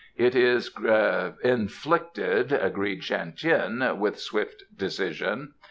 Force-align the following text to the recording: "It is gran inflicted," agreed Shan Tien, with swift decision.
"It 0.17 0.33
is 0.35 0.69
gran 0.69 1.35
inflicted," 1.43 2.51
agreed 2.51 3.03
Shan 3.03 3.33
Tien, 3.37 3.99
with 3.99 4.17
swift 4.19 4.63
decision. 4.75 5.53